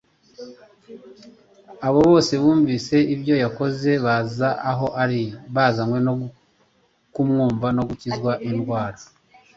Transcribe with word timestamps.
«Abo 1.87 1.99
bose 2.09 2.33
bumvise 2.43 2.95
ibyo 3.13 3.35
yakoze 3.43 3.91
baza 4.05 4.49
aho 4.71 4.87
ari.» 5.03 5.23
"Bazanywe 5.55 5.97
no 6.05 6.13
kumwumva 7.13 7.67
no 7.75 7.81
gukizwa 7.89 8.31
indwara 8.49 8.97
zabo, 9.03 9.11